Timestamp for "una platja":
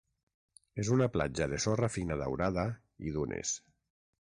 0.95-1.47